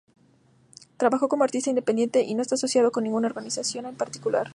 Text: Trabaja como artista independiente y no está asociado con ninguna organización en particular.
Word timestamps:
Trabaja 0.97 1.27
como 1.27 1.43
artista 1.43 1.69
independiente 1.69 2.23
y 2.23 2.33
no 2.33 2.41
está 2.41 2.55
asociado 2.55 2.91
con 2.91 3.03
ninguna 3.03 3.27
organización 3.27 3.85
en 3.85 3.95
particular. 3.95 4.49